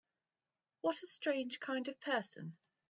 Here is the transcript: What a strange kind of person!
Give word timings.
What 0.81 1.03
a 1.03 1.07
strange 1.07 1.59
kind 1.59 1.87
of 1.87 2.01
person! 2.01 2.53